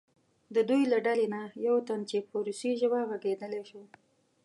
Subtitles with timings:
[0.55, 3.83] د دوی له ډلې نه یو تن چې په روسي ژبه غږېدلی شو.